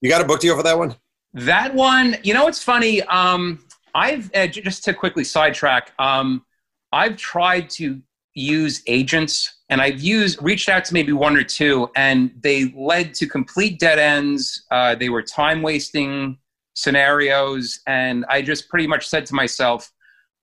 [0.00, 0.96] You got a book deal for that one?
[1.34, 3.02] That one, you know, it's funny.
[3.02, 5.92] Um, I've uh, just to quickly sidetrack.
[5.98, 6.44] Um,
[6.92, 8.00] I've tried to
[8.34, 13.14] use agents, and I've used reached out to maybe one or two, and they led
[13.14, 14.64] to complete dead ends.
[14.70, 16.38] Uh, they were time wasting
[16.74, 19.90] scenarios, and I just pretty much said to myself,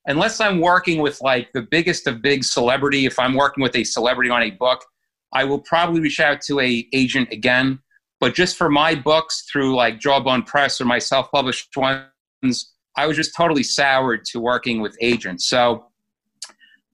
[0.06, 3.84] unless I'm working with like the biggest of big celebrity, if I'm working with a
[3.84, 4.84] celebrity on a book,
[5.32, 7.80] I will probably reach out to a agent again
[8.20, 13.06] but just for my books through like Jawbone Press or my self published ones, I
[13.06, 15.48] was just totally soured to working with agents.
[15.48, 15.86] So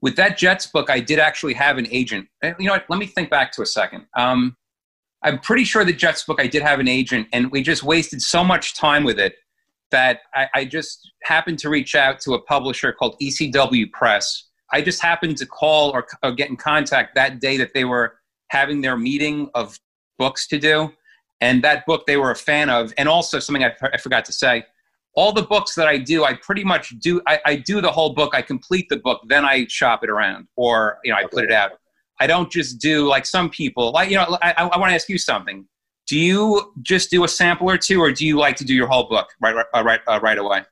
[0.02, 2.28] with that Jets book, I did actually have an agent.
[2.42, 2.84] You know what?
[2.88, 4.06] Let me think back to a second.
[4.16, 4.56] Um,
[5.22, 8.22] I'm pretty sure the Jets book, I did have an agent, and we just wasted
[8.22, 9.34] so much time with it
[9.90, 14.44] that I, I just happened to reach out to a publisher called ECW Press.
[14.72, 18.18] I just happened to call or, or get in contact that day that they were
[18.50, 19.78] having their meeting of
[20.18, 20.92] books to do
[21.40, 24.32] and that book they were a fan of and also something I, I, forgot to
[24.32, 24.64] say
[25.16, 28.12] all the books that i do i pretty much do I, I, do the whole
[28.14, 31.44] book i complete the book then i shop it around or you know i put
[31.44, 31.72] it out.
[32.18, 35.08] I don't just do like some people like you know i, I want to ask
[35.08, 35.66] you something.
[36.06, 38.86] Do you just do a sample or two or do you like to do your
[38.86, 40.62] whole book right right right, uh, right away?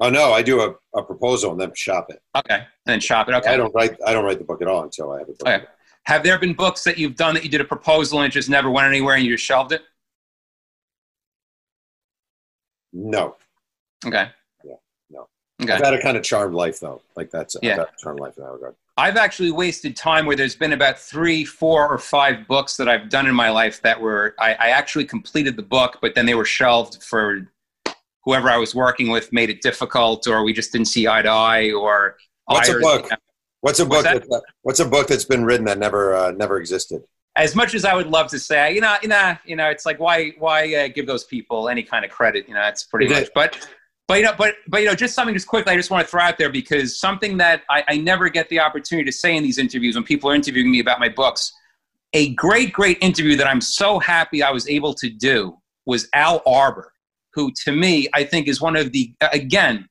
[0.00, 2.20] Oh no i do a, a proposal and then shop it.
[2.36, 3.50] Okay and then shop it okay.
[3.50, 5.64] I don't write i don't write the book at all until i have it okay.
[6.06, 8.48] Have there been books that you've done that you did a proposal and it just
[8.48, 9.82] never went anywhere and you just shelved it?
[12.92, 13.36] No.
[14.04, 14.28] Okay.
[14.64, 14.74] Yeah,
[15.10, 15.28] no.
[15.62, 15.72] Okay.
[15.72, 17.00] I've had a kind of charmed life though.
[17.16, 17.80] Like that's yeah.
[17.80, 18.74] I've charmed life in that regard.
[18.98, 23.10] I've actually wasted time where there's been about three, four, or five books that I've
[23.10, 26.34] done in my life that were I, I actually completed the book, but then they
[26.34, 27.46] were shelved for
[28.24, 31.28] whoever I was working with made it difficult, or we just didn't see eye to
[31.28, 33.08] eye, or what's a book?
[33.60, 34.04] What's a book?
[34.04, 37.02] That, that, what's a book that's been written that never uh, never existed?
[37.36, 39.84] As much as I would love to say, you know, you know, you know, it's
[39.84, 42.48] like why why uh, give those people any kind of credit?
[42.48, 43.28] You know, it's pretty much.
[43.34, 43.68] But
[44.08, 45.72] But you know, but but you know, just something just quickly.
[45.72, 48.60] I just want to throw out there because something that I, I never get the
[48.60, 51.52] opportunity to say in these interviews when people are interviewing me about my books.
[52.12, 56.40] A great, great interview that I'm so happy I was able to do was Al
[56.46, 56.92] Arbour,
[57.34, 59.88] who to me I think is one of the again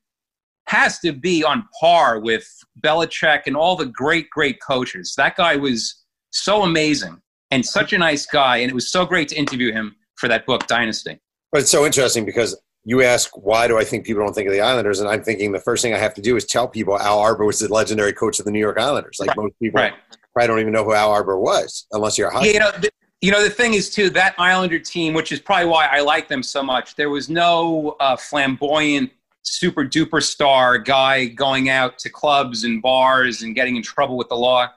[0.68, 2.48] has to be on par with
[2.82, 5.14] Belichick and all the great, great coaches.
[5.18, 9.28] That guy was so amazing and such a nice guy, and it was so great
[9.30, 11.20] to interview him for that book, Dynasty.
[11.52, 14.54] But it's so interesting because you ask why do I think people don't think of
[14.54, 16.98] the Islanders, and I'm thinking the first thing I have to do is tell people
[17.00, 19.18] Al Arbour was the legendary coach of the New York Islanders.
[19.20, 19.38] Like right.
[19.38, 19.94] most people right.
[20.34, 22.48] probably don't even know who Al Arbour was unless you're a hockey.
[22.48, 22.90] Yeah, you know, the,
[23.22, 26.28] you know the thing is too that Islander team, which is probably why I like
[26.28, 26.96] them so much.
[26.96, 33.42] There was no uh, flamboyant, super duper star guy going out to clubs and bars
[33.42, 34.68] and getting in trouble with the law.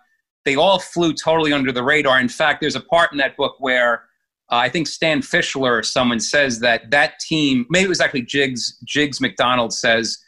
[0.47, 2.21] They all flew totally under the radar.
[2.21, 4.05] In fact, there's a part in that book where
[4.51, 8.79] uh, I think Stan Fischler someone says that that team, maybe it was actually Jigs,
[8.85, 10.19] Jigs McDonald says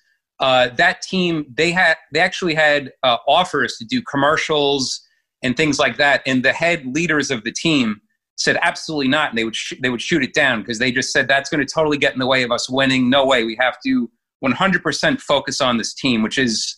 [0.40, 5.00] uh, that team they had they actually had uh, offers to do commercials
[5.42, 8.00] and things like that, and the head leaders of the team
[8.36, 11.12] said absolutely not, and they would sh- they would shoot it down because they just
[11.12, 13.10] said that's going to totally get in the way of us winning.
[13.10, 14.10] No way, we have to
[14.44, 16.76] 100% focus on this team, which is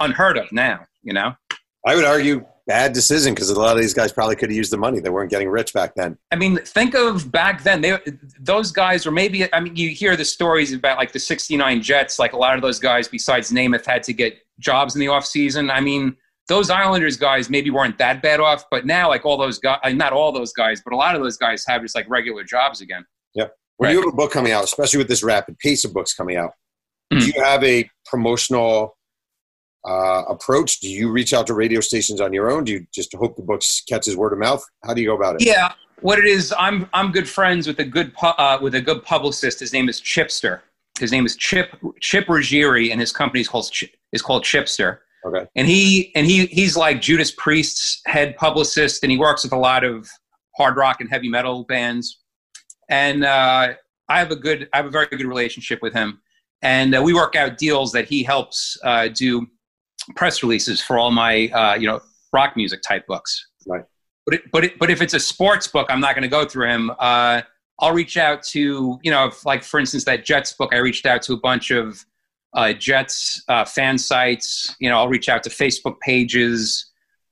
[0.00, 0.80] unheard of now.
[1.02, 1.32] You know,
[1.86, 4.70] I would argue bad decision because a lot of these guys probably could have used
[4.70, 5.00] the money.
[5.00, 6.16] They weren't getting rich back then.
[6.30, 7.80] I mean, think of back then.
[7.80, 7.98] They,
[8.38, 12.18] those guys, or maybe I mean, you hear the stories about like the '69 Jets.
[12.18, 15.24] Like a lot of those guys, besides Namath, had to get jobs in the off
[15.24, 15.70] season.
[15.70, 16.14] I mean,
[16.46, 20.12] those Islanders guys maybe weren't that bad off, but now like all those guys, not
[20.12, 23.04] all those guys, but a lot of those guys have just like regular jobs again.
[23.34, 23.54] Yep.
[23.78, 23.92] When right.
[23.94, 26.50] you have a book coming out, especially with this rapid pace of books coming out,
[27.12, 27.20] mm-hmm.
[27.20, 28.97] do you have a promotional
[29.86, 30.80] uh, approach?
[30.80, 32.64] Do you reach out to radio stations on your own?
[32.64, 34.64] Do you just hope the book catches word of mouth?
[34.84, 35.46] How do you go about it?
[35.46, 38.80] Yeah, what it is, I'm I'm good friends with a good pu- uh, with a
[38.80, 39.60] good publicist.
[39.60, 40.60] His name is Chipster.
[40.98, 43.70] His name is Chip Chip Ruggieri, and his company is called
[44.12, 44.98] is called Chipster.
[45.24, 45.46] Okay.
[45.56, 49.58] And he and he he's like Judas Priest's head publicist, and he works with a
[49.58, 50.08] lot of
[50.56, 52.20] hard rock and heavy metal bands.
[52.88, 53.74] And uh,
[54.08, 56.20] I have a good, I have a very good relationship with him,
[56.62, 59.46] and uh, we work out deals that he helps uh, do
[60.14, 62.00] press releases for all my uh, you know
[62.32, 63.46] rock music type books.
[63.66, 63.84] Right.
[64.26, 66.44] But it, but it, but if it's a sports book, I'm not going to go
[66.44, 66.90] through him.
[66.98, 67.42] Uh,
[67.80, 70.74] I'll reach out to you know if, like for instance that Jets book.
[70.74, 72.04] I reached out to a bunch of
[72.54, 74.74] uh, Jets uh, fan sites.
[74.80, 76.90] You know I'll reach out to Facebook pages.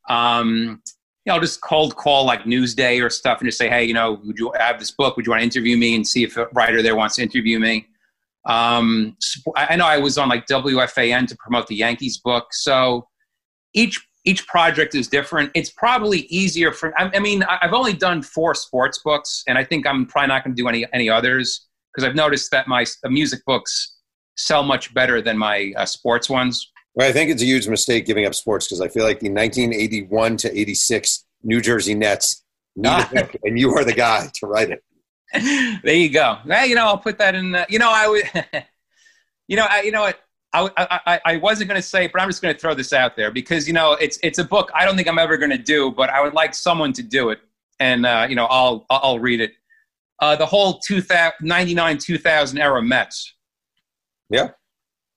[0.08, 0.82] Um,
[1.26, 3.94] you know, I'll just cold call like Newsday or stuff and just say, hey, you
[3.94, 5.16] know, would you have this book?
[5.16, 7.58] Would you want to interview me and see if a writer there wants to interview
[7.58, 7.88] me?
[8.46, 9.16] Um,
[9.56, 12.46] I know I was on like WFAN to promote the Yankees book.
[12.52, 13.08] So
[13.74, 15.50] each each project is different.
[15.54, 16.92] It's probably easier for.
[16.98, 20.44] I, I mean, I've only done four sports books, and I think I'm probably not
[20.44, 23.96] going to do any any others because I've noticed that my music books
[24.36, 26.70] sell much better than my uh, sports ones.
[26.94, 29.30] Well, I think it's a huge mistake giving up sports because I feel like the
[29.30, 32.42] 1981 to 86 New Jersey Nets
[32.74, 34.82] need a book, and you are the guy to write it.
[35.82, 36.38] there you go.
[36.46, 37.52] Well, you know, I'll put that in.
[37.52, 38.24] The, you know, I would.
[39.48, 40.20] you know, I, you know what.
[40.52, 43.14] I, I, I wasn't going to say, but I'm just going to throw this out
[43.14, 45.58] there because you know it's it's a book I don't think I'm ever going to
[45.58, 47.40] do, but I would like someone to do it,
[47.78, 49.52] and uh, you know I'll I'll read it.
[50.18, 53.34] Uh, the whole 2000, 99 2000 era Mets.
[54.30, 54.50] Yeah.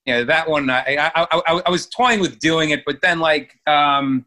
[0.04, 0.68] Yeah, that one.
[0.68, 4.26] I, I I I was toying with doing it, but then like um,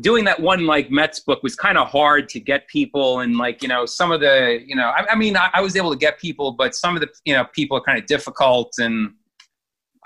[0.00, 3.62] doing that one like Mets book was kind of hard to get people, and like
[3.62, 5.98] you know some of the you know I, I mean I, I, was able to
[5.98, 9.12] get people, but some of the you know people are kind of difficult, and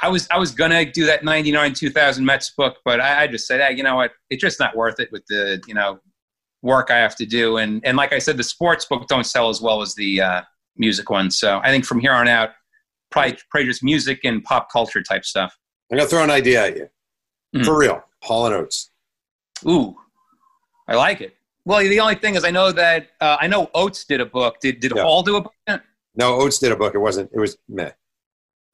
[0.03, 3.47] I was I was gonna do that '99 2000 Mets book, but I, I just
[3.47, 6.01] said, hey, you know what, it's just not worth it with the you know
[6.63, 9.49] work I have to do, and and like I said, the sports book don't sell
[9.49, 10.43] as well as the uh,
[10.77, 12.51] music ones, so I think from here on out,
[13.13, 15.57] probably, probably just music and pop culture type stuff.
[15.93, 16.89] I'm gonna throw an idea at you,
[17.55, 17.63] mm-hmm.
[17.63, 18.91] for real, Hall and Oates.
[19.65, 19.97] Ooh,
[20.89, 21.37] I like it.
[21.65, 24.61] Well, the only thing is, I know that uh, I know Oates did a book.
[24.61, 24.93] Did did.
[24.93, 25.83] Hall do a book?
[26.15, 26.95] No, Oates did a book.
[26.95, 27.31] It wasn't.
[27.33, 27.91] It was meh.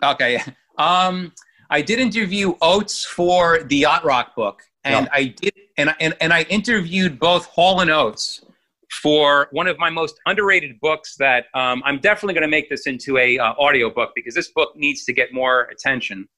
[0.03, 0.41] Okay.
[0.79, 1.33] Um,
[1.71, 6.33] I did interview Oates for the Yacht Rock book, and I did, and, and and
[6.33, 8.45] I interviewed both Hall and Oates
[8.91, 11.17] for one of my most underrated books.
[11.17, 14.49] That um, I'm definitely going to make this into a uh, audio book because this
[14.49, 16.29] book needs to get more attention,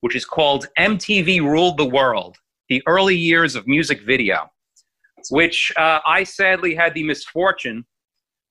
[0.00, 2.36] which is called MTV Ruled the World
[2.70, 4.50] the early years of music video,
[5.28, 7.84] which uh, I sadly had the misfortune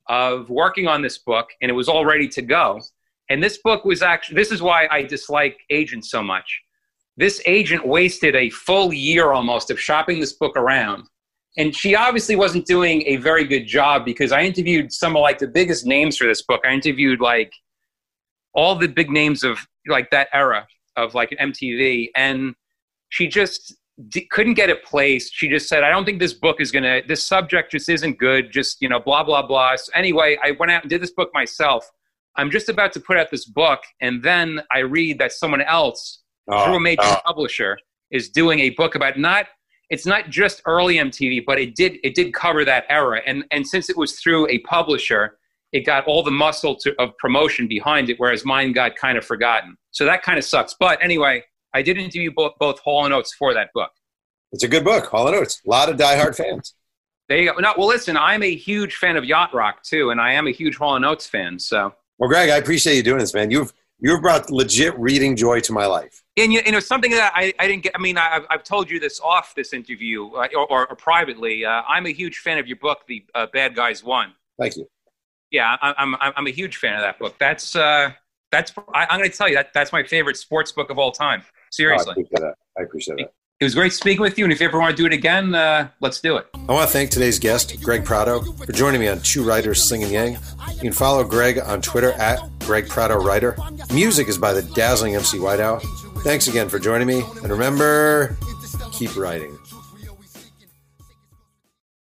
[0.07, 2.81] of working on this book, and it was all ready to go.
[3.29, 6.61] And this book was actually, this is why I dislike agents so much.
[7.15, 11.05] This agent wasted a full year almost of shopping this book around.
[11.57, 15.37] And she obviously wasn't doing a very good job because I interviewed some of like
[15.39, 16.61] the biggest names for this book.
[16.65, 17.53] I interviewed like
[18.53, 22.55] all the big names of like that era of like MTV, and
[23.09, 23.75] she just
[24.07, 25.33] d- couldn't get it placed.
[25.33, 27.01] She just said, "I don't think this book is gonna.
[27.07, 28.51] This subject just isn't good.
[28.51, 31.29] Just you know, blah blah blah." So anyway, I went out and did this book
[31.33, 31.89] myself.
[32.35, 36.19] I'm just about to put out this book, and then I read that someone else
[36.49, 37.17] Oh, through a major oh.
[37.25, 37.77] publisher
[38.11, 39.47] is doing a book about not
[39.89, 43.21] it's not just early MTV, but it did it did cover that era.
[43.25, 45.37] And and since it was through a publisher,
[45.71, 49.25] it got all the muscle to, of promotion behind it, whereas mine got kind of
[49.25, 49.77] forgotten.
[49.91, 50.75] So that kind of sucks.
[50.79, 51.43] But anyway,
[51.73, 53.91] I did interview both, both Hall and Oates for that book.
[54.51, 55.61] It's a good book, Hall and Oates.
[55.65, 56.73] A lot of diehard fans.
[57.27, 57.59] There you go.
[57.59, 60.51] No, well, listen, I'm a huge fan of yacht rock too, and I am a
[60.51, 61.59] huge Hall and Oates fan.
[61.59, 63.51] So, Well, Greg, I appreciate you doing this, man.
[63.51, 66.23] You've you've brought legit reading joy to my life.
[66.37, 67.91] and you, you know something that I, I didn't get.
[67.95, 70.95] I mean, I, I've- I've told you this off this interview uh, or, or, or
[70.95, 71.65] privately.
[71.65, 74.33] Uh, I'm a huge fan of your book, The uh, Bad Guys Won.
[74.57, 74.89] Thank you.
[75.51, 77.35] Yeah, I, I'm I'm I'm a huge fan of that book.
[77.39, 78.11] That's uh,
[78.51, 81.11] that's I, I'm going to tell you that that's my favorite sports book of all
[81.11, 81.43] time.
[81.69, 82.55] Oh, I Seriously, appreciate that.
[82.77, 83.33] I appreciate that.
[83.59, 84.45] it was great speaking with you.
[84.45, 86.47] And if you ever want to do it again, uh, let's do it.
[86.67, 90.11] I want to thank today's guest, Greg Prato, for joining me on Two Writers Slinging
[90.11, 90.37] Yang.
[90.75, 93.55] You can follow Greg on Twitter at Greg Prato Writer.
[93.93, 95.81] Music is by the dazzling MC Whiteout.
[96.23, 98.35] Thanks again for joining me, and remember,
[98.91, 99.57] keep writing.